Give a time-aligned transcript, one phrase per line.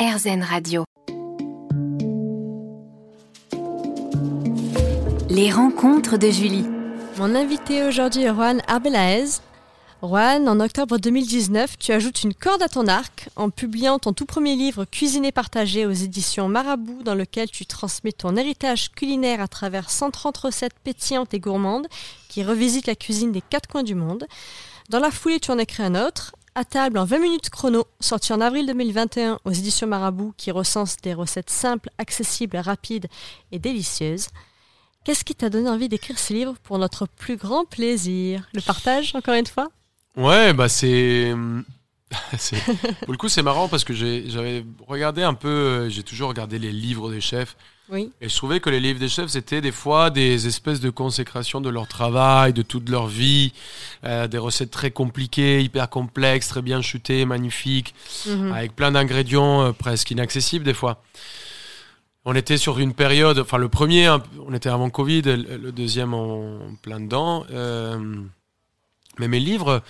[0.00, 0.84] RZN Radio.
[5.28, 6.64] Les rencontres de Julie.
[7.18, 9.26] Mon invité aujourd'hui est Juan Arbelaez.
[10.02, 14.24] Juan, en octobre 2019, tu ajoutes une corde à ton arc en publiant ton tout
[14.24, 19.42] premier livre Cuisine et partagé aux éditions Marabout, dans lequel tu transmets ton héritage culinaire
[19.42, 21.88] à travers 130 recettes pétillantes et gourmandes
[22.30, 24.26] qui revisitent la cuisine des quatre coins du monde.
[24.88, 28.32] Dans la foulée, tu en écris un autre, à table en 20 minutes chrono, sorti
[28.32, 33.06] en avril 2021 aux éditions Marabout, qui recense des recettes simples, accessibles, rapides
[33.52, 34.28] et délicieuses.
[35.04, 38.48] Qu'est-ce qui t'a donné envie d'écrire ce livre pour notre plus grand plaisir?
[38.52, 39.68] Le partage, encore une fois?
[40.16, 41.32] Ouais, bah c'est.
[42.38, 42.60] c'est-
[43.04, 45.48] Pour le coup, c'est marrant parce que j'avais regardé un peu.
[45.48, 47.56] euh, J'ai toujours regardé les livres des chefs.
[47.92, 48.12] Oui.
[48.20, 51.60] Et je trouvais que les livres des chefs, c'était des fois des espèces de consécration
[51.60, 53.52] de leur travail, de toute leur vie.
[54.04, 57.94] euh, des recettes très compliquées, hyper complexes, très bien chutées, magnifiques,
[58.26, 58.52] Mhm.
[58.52, 61.02] avec plein d'ingrédients euh, presque inaccessibles des fois.
[62.24, 64.08] On était sur une période, enfin le premier,
[64.46, 67.44] on était avant Covid, le le deuxième en plein dedans.
[67.50, 67.98] euh,
[69.18, 69.82] mais mes livres,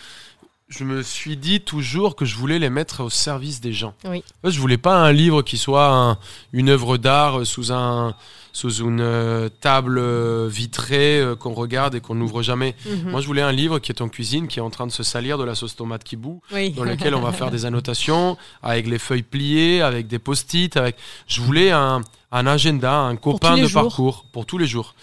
[0.71, 3.93] je me suis dit toujours que je voulais les mettre au service des gens.
[4.05, 4.23] Oui.
[4.45, 6.17] Je voulais pas un livre qui soit un-
[6.53, 8.15] une œuvre d'art sous un
[8.53, 12.75] sous une euh, table euh, vitrée euh, qu'on regarde et qu'on n'ouvre jamais.
[12.85, 13.11] Mhm.
[13.12, 15.05] Moi, je voulais un livre qui est en cuisine, qui est en train de se
[15.05, 16.71] salir de la sauce tomate qui bout, Oui.
[16.73, 20.97] dans lequel on va faire des annotations avec les feuilles pliées, avec des post-it, avec.
[21.29, 22.01] Je voulais un,
[22.33, 23.83] un agenda, un copain de jours.
[23.84, 24.97] parcours pour tous les jours.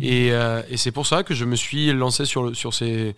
[0.00, 3.14] Et, euh, et c'est pour ça que je me suis lancé sur le- sur ces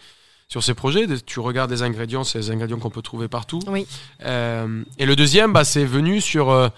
[0.51, 1.07] sur ces projets.
[1.25, 3.61] Tu regardes des ingrédients, c'est des ingrédients qu'on peut trouver partout.
[3.69, 3.87] Oui.
[4.25, 6.69] Euh, et le deuxième, bah, c'est venu sur euh,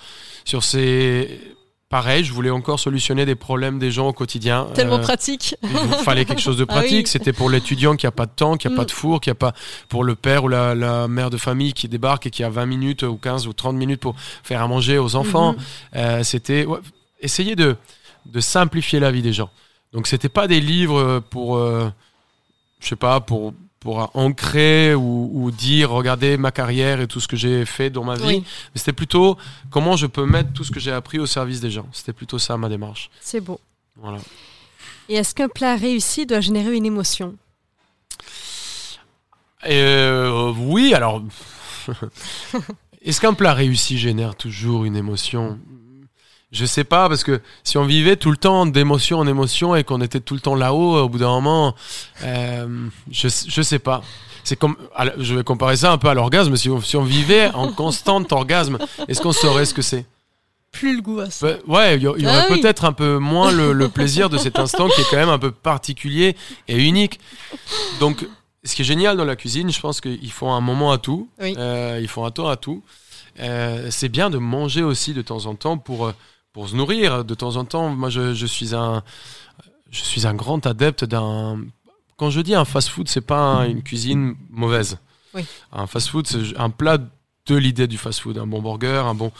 [0.44, 1.40] sur ces
[1.88, 4.66] Pareil, je voulais encore solutionner des problèmes des gens au quotidien.
[4.72, 5.56] Tellement Euh, pratique.
[5.62, 5.68] il
[6.04, 6.80] fallait quelque chose de Ah oui.
[6.80, 7.06] pratique.
[7.06, 8.76] C'était pour l'étudiant qui a pas de temps, qui a Mm.
[8.76, 9.52] pas de four, qui a pas
[9.90, 12.64] pour le père ou la, la mère de famille qui débarque et qui a 20
[12.64, 15.52] minutes ou 15 ou 30 minutes pour faire à manger aux enfants.
[15.52, 15.58] Mhm.
[15.96, 16.78] Euh, c'était ouais,
[17.20, 17.76] essayer de,
[18.24, 19.50] de simplifier la vie des gens.
[19.92, 21.90] Donc c'était pas des livres pour, euh,
[22.80, 23.52] je sais pas, pour
[23.82, 28.04] pour ancrer ou, ou dire regardez ma carrière et tout ce que j'ai fait dans
[28.04, 28.24] ma vie.
[28.26, 29.36] Oui, Mais c'était plutôt
[29.70, 31.86] comment je peux mettre tout ce que j'ai appris au service des gens.
[31.92, 33.10] C'était plutôt ça ma démarche.
[33.20, 33.60] c'est beau.
[33.96, 34.18] Voilà.
[35.08, 37.36] Et est-ce qu'un plat réussi doit générer une émotion?
[39.66, 41.22] Euh, oui, alors.
[43.04, 45.58] Est-ce qu'un plat réussi génère toujours une émotion?
[46.52, 49.84] Je sais pas, parce que si on vivait tout le temps d'émotion en émotion et
[49.84, 51.74] qu'on était tout le temps là-haut, au bout d'un moment,
[52.22, 54.02] euh, je, je sais pas.
[54.44, 54.76] C'est comme,
[55.18, 56.54] je vais comparer ça un peu à l'orgasme.
[56.56, 60.04] Si on, si on vivait en constant orgasme, est-ce qu'on saurait ce que c'est?
[60.72, 61.56] Plus le goût à ça.
[61.66, 62.60] Ouais, il y, aurait Ah oui.
[62.60, 65.38] peut-être un peu moins le, le plaisir de cet instant qui est quand même un
[65.38, 66.34] peu particulier
[66.68, 67.20] et unique.
[68.00, 68.26] Donc,
[68.64, 71.28] ce qui est génial dans la cuisine, je pense qu'ils font un moment à tout.
[71.40, 71.54] Oui.
[71.58, 72.82] Euh, ils font un temps à tout.
[73.40, 76.12] Euh, c'est bien de manger aussi de temps en temps pour, euh,
[76.52, 77.24] pour se nourrir.
[77.24, 79.02] De temps en temps, moi, je, je suis un,
[79.90, 81.60] je suis un grand adepte d'un.
[82.16, 84.98] Quand je dis un fast-food, c'est pas un- une cuisine mauvaise.
[85.34, 85.44] Oui.
[85.72, 86.98] Un fast-food, c'est un plat
[87.46, 89.32] de l'idée du fast-food, un bon burger, un bon.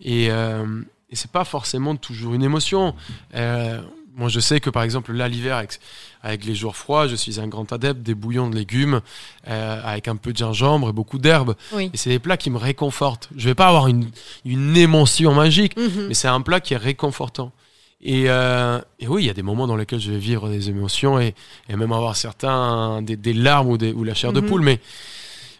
[0.00, 2.94] Et, euh, et c'est pas forcément toujours une émotion.
[3.34, 3.80] Euh,
[4.18, 5.78] moi, je sais que par exemple, là, l'hiver, avec,
[6.22, 9.00] avec les jours froids, je suis un grand adepte des bouillons de légumes
[9.48, 11.54] euh, avec un peu de gingembre et beaucoup d'herbes.
[11.72, 11.88] Oui.
[11.94, 13.30] Et c'est des plats qui me réconfortent.
[13.36, 14.10] Je vais pas avoir une,
[14.44, 16.08] une émotion magique, Mhm.
[16.08, 17.52] mais c'est un plat qui est réconfortant.
[18.00, 20.68] Et, euh, et oui, il y a des moments dans lesquels je vais vivre des
[20.68, 21.34] émotions et,
[21.68, 24.46] et même avoir certains des, des larmes ou, des, ou la chair de Mhm.
[24.48, 24.62] poule.
[24.62, 24.80] Mais,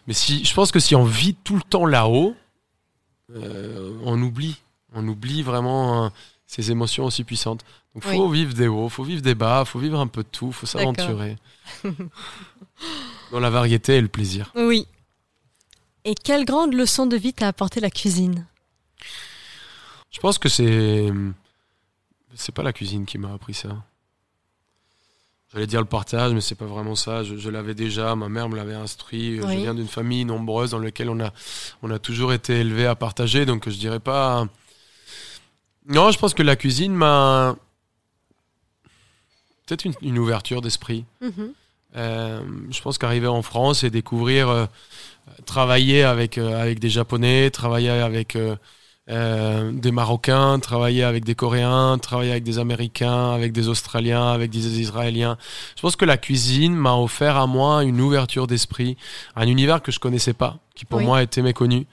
[0.07, 2.35] mais si, je pense que si on vit tout le temps là-haut,
[3.35, 4.55] euh, on oublie.
[4.93, 6.09] On oublie vraiment euh,
[6.47, 7.63] ces émotions aussi puissantes.
[7.95, 10.51] Donc faut vivre des hauts, faut vivre des bas, faut vivre un peu de tout,
[10.51, 11.37] faut s'aventurer.
[13.31, 14.51] dans la variété et le plaisir.
[14.55, 14.87] Oui.
[16.05, 18.45] Et quelle grande leçon de vie t'a apporté la cuisine?
[20.11, 21.09] Je pense que c'est
[22.35, 23.69] c'est pas la cuisine qui m'a appris ça.
[25.51, 27.23] J'allais dire le partage, mais c'est pas vraiment ça.
[27.23, 29.39] Je, je l'avais déjà, ma mère me l'avait instruit.
[29.41, 29.53] Oui.
[29.53, 31.33] Je viens d'une famille nombreuse dans laquelle on a
[31.81, 34.47] on a toujours été élevé à partager, donc je dirais pas.
[35.87, 37.55] Non, je pense que la cuisine m'a
[39.69, 41.05] peut-être une, une ouverture d'esprit.
[41.21, 41.53] Mhm.
[41.95, 44.65] Euh, je pense qu'arriver en France et découvrir, euh,
[45.45, 48.37] travailler avec, euh, avec des Japonais, travailler avec
[49.07, 54.79] des Marocains, travailler avec des Coréens, travailler avec des Américains, avec des Australiens, avec des
[54.79, 55.35] Israéliens.
[55.75, 58.97] Je pense que la cuisine m'a offert à moi une ouverture d'esprit,
[59.35, 61.05] un univers que je connaissais pas, qui pour Oui.
[61.05, 61.87] moi était méconnu.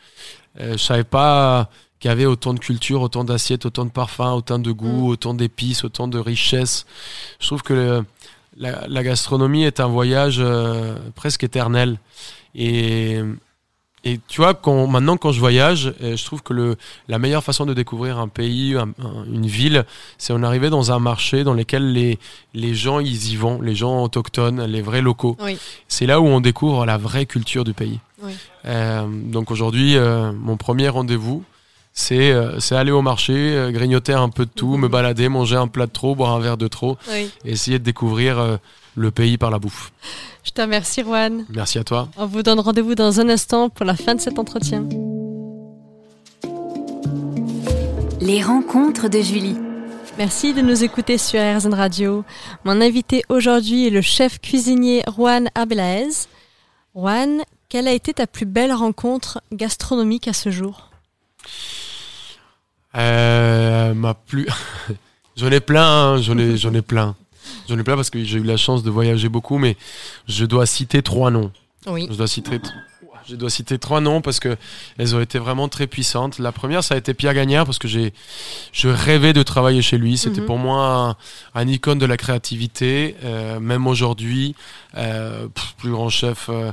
[0.60, 1.70] Je savais pas
[2.00, 5.10] qu'il y avait autant de cultures, autant d'assiettes, autant de parfums, autant de goûts, Mm.
[5.10, 6.86] autant d'épices, autant de richesses.
[7.40, 8.04] Je trouve que le-
[8.58, 11.98] la, la gastronomie est un voyage euh, presque éternel.
[12.54, 13.18] Et,
[14.04, 16.76] et tu vois, quand, maintenant quand je voyage, euh, je trouve que le,
[17.08, 19.84] la meilleure façon de découvrir un pays, un- un- une ville,
[20.16, 22.18] c'est en arriver dans un marché dans lequel les,
[22.54, 25.36] les gens ils y vont, les gens autochtones, les vrais locaux.
[25.40, 25.58] Oui.
[25.88, 28.00] C'est là où on découvre la vraie culture du pays.
[28.22, 28.32] Oui.
[28.64, 31.42] Euh, donc aujourd'hui, euh, mon premier rendez-vous,
[31.98, 34.80] c'est euh, c'est aller au marché, euh, grignoter un peu de tout, Mhm.
[34.82, 37.30] me balader, manger un plat de trop, boire un verre de trop, Oui.
[37.44, 38.56] et essayer de découvrir euh,
[38.96, 39.92] le pays par la bouffe.
[40.44, 41.46] Je te remercie, Juan.
[41.48, 42.08] Merci à toi.
[42.18, 44.84] On vous donne rendez-vous dans un instant pour la fin de cet entretien.
[48.20, 49.56] Les rencontres de Julie.
[50.18, 52.24] Merci de nous écouter sur RZN Radio.
[52.64, 56.26] Mon invité aujourd'hui est le chef cuisinier Juan Abelaez.
[56.94, 60.90] Juan, quelle a été ta plus belle rencontre gastronomique à ce jour?
[62.96, 64.46] Euh, ma plus.
[65.36, 65.84] j'en ai plein,
[66.14, 67.14] hein, j'en ai, j'en ai plein.
[67.68, 69.76] J'en ai plein parce que j'ai eu la chance de voyager beaucoup, mais
[70.28, 71.50] je dois citer trois noms.
[71.86, 72.08] Oui.
[72.10, 72.60] Je dois citer,
[73.28, 74.56] je dois citer trois noms parce que
[74.98, 76.38] elles ont été vraiment très puissantes.
[76.38, 78.12] La première, ça a été Pierre Gagnard parce que j'ai,
[78.72, 80.16] je rêvais de travailler chez lui.
[80.16, 80.46] C'était Mhm.
[80.46, 81.16] pour moi
[81.54, 84.54] un, un icône de la créativité, euh, même aujourd'hui,
[84.96, 85.46] euh,
[85.78, 86.72] plus grand chef euh,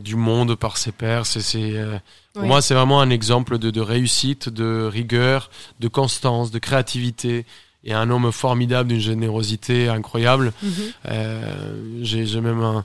[0.00, 1.26] du monde par ses pairs.
[1.26, 1.96] C'est, c'est, euh,
[2.32, 2.48] pour Oui.
[2.48, 5.50] moi, c'est vraiment un exemple de, de réussite, de rigueur,
[5.80, 7.46] de constance, de créativité.
[7.82, 10.52] Et un homme formidable, d'une générosité incroyable.
[10.62, 10.70] Mhm.
[11.08, 12.84] Euh, j'ai j'ai même un,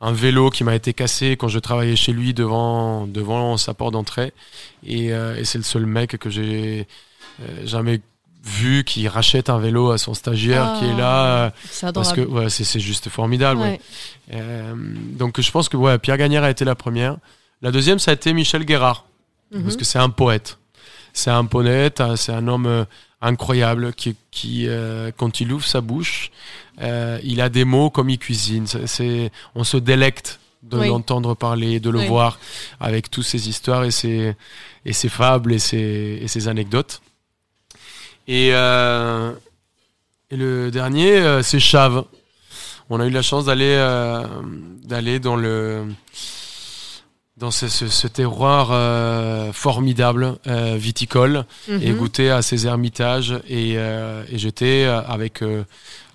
[0.00, 3.92] un vélo qui m'a été cassé quand je travaillais chez lui devant, devant sa porte
[3.94, 4.32] d'entrée.
[4.84, 6.86] Et, euh, et c'est le seul mec que j'ai
[7.42, 8.00] euh, jamais
[8.48, 11.24] vu qui rachète un vélo à son stagiaire Ah, qui est là.
[11.46, 13.60] euh, C'est parce que ouais, c'est c'est juste formidable.
[13.60, 13.66] ouais.
[13.70, 13.80] Ouais.
[14.34, 17.16] Euh, donc je pense que ouais, Pierre Gagnère a été la première.
[17.62, 19.04] La deuxième, ça a été Michel Guérard
[19.50, 19.62] Mhm.
[19.64, 20.58] parce que c'est un poète.
[21.12, 22.84] C'est un poète, hein, c'est un homme euh,
[23.20, 26.30] incroyable qui, qui euh, quand il ouvre sa bouche,
[26.82, 28.66] euh, il a des mots comme il cuisine.
[28.66, 30.88] C'est- C'est, on se délecte de Oui.
[30.88, 32.06] l'entendre parler, de le Oui.
[32.08, 32.38] voir
[32.80, 34.34] avec toutes ses histoires et ses,
[34.84, 37.00] et ses fables et ses, et ses anecdotes.
[38.28, 39.32] Et, euh,
[40.30, 42.04] et le dernier, euh, c'est Chave.
[42.90, 44.24] On a eu la chance d'aller euh,
[44.84, 45.84] d'aller dans le
[47.36, 51.96] dans ce, ce- ce terroir euh, formidable euh, viticole et Mhm.
[51.98, 55.64] goûter à ces ermitages et, euh, et j'étais avec euh,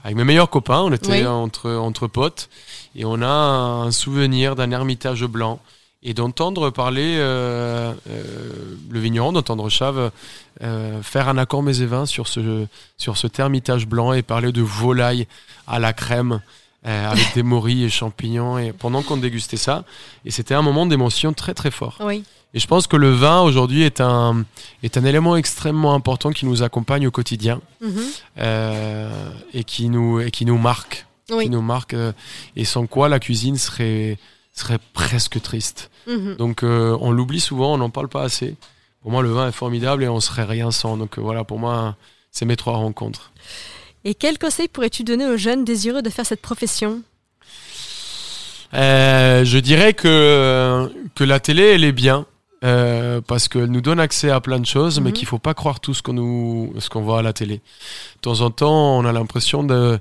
[0.03, 1.27] avec mes meilleurs copains on était Oui.
[1.27, 2.49] entre entre potes
[2.95, 5.59] et on a un souvenir d'un ermitage blanc
[6.03, 8.23] et d'entendre parler euh, euh,
[8.89, 10.11] le vigneron d'entendre Chave
[10.63, 12.65] euh, faire un accord vins sur ce
[12.97, 15.27] sur ce ermitage blanc et parler de volaille
[15.67, 16.41] à la crème
[16.87, 19.83] euh, avec des morilles et champignons et pendant qu'on dégustait ça
[20.25, 22.23] et c'était un moment d'émotion très très fort Oui.
[22.55, 24.43] et je pense que le vin aujourd'hui est un,
[24.81, 28.01] est un élément extrêmement important qui nous accompagne au quotidien Mhm.
[28.39, 31.05] euh, et, qui nous, et qui nous marque.
[31.31, 31.45] Oui.
[31.45, 32.11] Qui nous marque euh,
[32.55, 34.17] et sans quoi la cuisine serait,
[34.53, 35.89] serait presque triste.
[36.07, 36.35] Mhm.
[36.35, 38.55] Donc euh, on l'oublie souvent, on n'en parle pas assez.
[39.01, 40.97] Pour moi, le vin est formidable et on serait rien sans.
[40.97, 41.95] Donc euh, voilà, pour moi,
[42.31, 43.31] c'est mes trois rencontres.
[44.03, 47.01] Et quel conseil pourrais-tu donner aux jeunes désireux de faire cette profession?
[48.73, 52.25] Euh, je dirais que, que la télé, elle est bien.
[52.63, 55.13] Euh, parce qu'elle nous donne accès à plein de choses, mais Mhm.
[55.13, 57.55] qu'il faut pas croire tout ce qu'on nous, ce qu'on voit à la télé.
[57.57, 59.97] De temps en temps, on a l'impression de,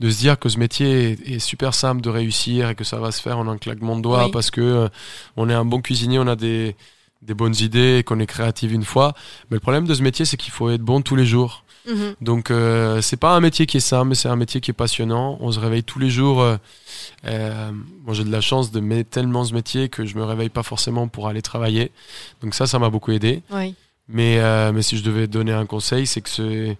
[0.00, 2.98] de se dire que ce métier est, est super simple de réussir et que ça
[2.98, 4.30] va se faire en un claquement de doigts Oui.
[4.32, 4.88] parce que euh,
[5.36, 6.76] on est un bon cuisinier, on a des,
[7.22, 9.14] des bonnes idées et qu'on est créatif une fois.
[9.50, 11.63] Mais le problème de ce métier, c'est qu'il faut être bon tous les jours.
[11.86, 12.14] Mhm.
[12.20, 14.74] Donc euh, c'est pas un métier qui est simple, mais c'est un métier qui est
[14.74, 15.36] passionnant.
[15.40, 16.40] On se réveille tous les jours.
[16.42, 16.56] euh,
[17.26, 17.70] euh,
[18.04, 20.62] moi j'ai de la chance de m'aimer tellement ce métier que je me réveille pas
[20.62, 21.90] forcément pour aller travailler.
[22.42, 23.42] Donc ça, ça m'a beaucoup aidé.
[23.50, 23.74] Oui.
[24.08, 24.38] Mais
[24.72, 26.76] mais si je devais donner un conseil, c'est que c'est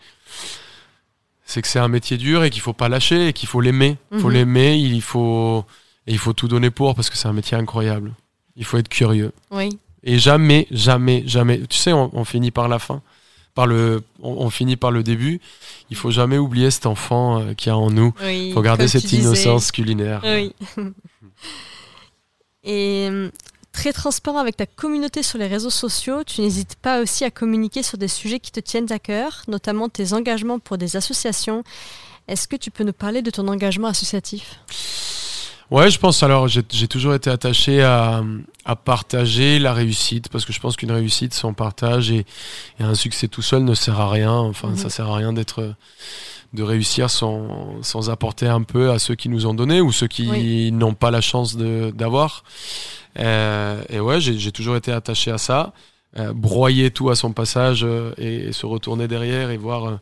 [1.46, 3.96] c'est que c'est un métier dur et qu'il faut pas lâcher et qu'il faut l'aimer.
[4.12, 4.34] Il faut Mhm.
[4.34, 5.64] l'aimer, il faut
[6.06, 8.12] et il faut tout donner pour parce que c'est un métier incroyable.
[8.56, 9.32] Il faut être curieux.
[9.50, 9.78] Oui.
[10.02, 11.60] Et jamais, jamais, jamais.
[11.66, 13.00] Tu sais, on, on finit par la fin,
[13.54, 15.40] par le, on, on finit par le début.
[15.90, 18.12] Il faut jamais oublier cet enfant euh, qu'il y a en nous.
[18.22, 18.48] Oui.
[18.48, 19.22] Il faut garder cette disais.
[19.22, 20.20] innocence culinaire.
[20.24, 20.54] Oui.
[22.64, 23.30] Et euh,
[23.72, 27.82] très transparent avec ta communauté sur les réseaux sociaux, tu n'hésites pas aussi à communiquer
[27.82, 31.62] sur des sujets qui te tiennent à cœur, notamment tes engagements pour des associations.
[32.26, 34.58] Est-ce que tu peux nous parler de ton engagement associatif?
[35.74, 36.22] Ouais, je pense.
[36.22, 38.22] Alors, j'ai toujours été attaché à,
[38.64, 42.24] à partager la réussite parce que je pense qu'une réussite sans partage et,
[42.78, 44.32] et un succès tout seul ne sert à rien.
[44.32, 44.76] Enfin, Mhm.
[44.76, 45.74] ça sert à rien d'être
[46.52, 50.06] de réussir sans, sans apporter un peu à ceux qui nous ont donné ou ceux
[50.06, 50.70] qui Oui.
[50.70, 52.44] n'ont pas la chance d'avoir.
[53.18, 55.72] Euh, et ouais, j'ai toujours été attaché à ça.
[56.16, 59.98] Euh, broyer tout à son passage euh, et, se retourner derrière et voir,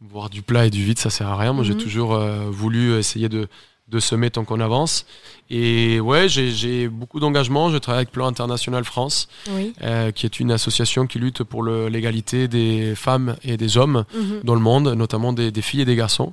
[0.00, 1.52] voir du plat et du vide, ça sert à rien.
[1.52, 1.80] Moi, j'ai Mhm.
[1.82, 2.16] toujours
[2.50, 3.48] voulu essayer de,
[3.88, 5.06] de semer tant qu'on avance.
[5.48, 7.70] Et ouais, j'ai beaucoup d'engagement.
[7.70, 9.28] Je travaille avec Plan International France,
[9.82, 14.40] euh, qui est une association qui lutte pour l'égalité des femmes et des hommes mhm.
[14.42, 16.32] dans le monde, notamment des, filles et des garçons.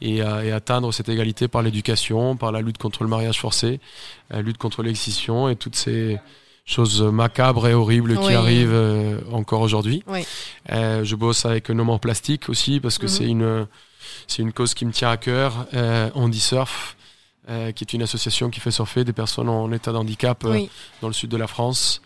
[0.00, 3.78] Et, atteindre cette égalité par l'éducation, par la lutte contre le mariage forcé,
[4.30, 6.18] la lutte contre l'excision et toutes ces
[6.64, 10.02] choses macabres et horribles qui arrivent euh, encore aujourd'hui.
[10.72, 13.10] Euh, je bosse avec No More Plastique aussi parce que mhm.
[13.10, 13.66] c'est une
[14.26, 15.66] c'est une cause qui me tient à cœur.
[15.74, 16.96] Euh, Andy Surf,
[17.48, 20.66] euh, qui est une association qui fait surfer des personnes en état de handicap euh,
[21.00, 22.02] dans le sud de la France.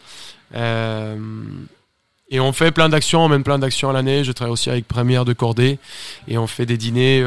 [0.54, 1.16] Euh,
[2.28, 4.22] et on fait plein d'actions, on mène plein d'actions à l'année.
[4.22, 5.78] Je travaille aussi avec Première de Cordée
[6.28, 7.24] et on fait des dîners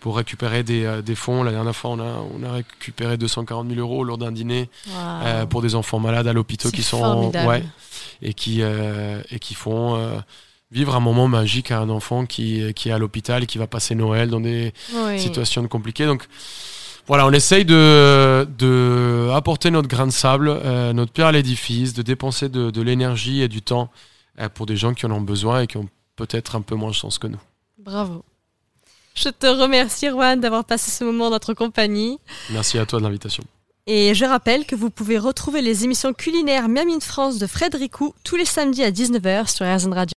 [0.00, 1.42] pour récupérer des, des, fonds.
[1.42, 4.68] La dernière fois, on a, on a récupéré 240 000 euros lors d'un dîner
[5.48, 7.64] pour des enfants malades à l'hôpital qui sont ouais,
[8.20, 10.22] et qui et qui font
[10.70, 13.66] vivre un moment magique à un enfant qui, qui est à l'hôpital et qui va
[13.66, 14.72] passer Noël dans des
[15.16, 16.06] situations compliquées.
[16.06, 16.26] Donc
[17.06, 21.94] voilà, on essaye de, de apporter notre grain de sable, euh, notre pierre à l'édifice,
[21.94, 23.88] de dépenser de, de l'énergie et du temps
[24.38, 26.90] euh, pour des gens qui en ont besoin et qui ont peut-être un peu moins
[26.90, 27.40] de chance que nous.
[27.78, 28.22] Bravo.
[29.14, 32.18] Je te remercie, Juan, d'avoir passé ce moment dans notre compagnie.
[32.50, 33.42] Merci à toi de l'invitation.
[33.86, 37.94] Et je rappelle que vous pouvez retrouver les émissions culinaires Miami de France de Frédéric
[38.22, 40.06] tous les samedis à 19h sur RZN Radio.